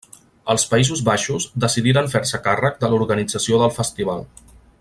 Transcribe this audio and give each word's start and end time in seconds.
Els 0.53 0.63
Països 0.71 1.03
Baixos 1.09 1.45
decidiren 1.65 2.11
fer-se 2.15 2.41
càrrec 2.49 2.83
de 2.85 2.93
l'organització 2.95 3.65
del 3.65 3.75
festival. 3.81 4.27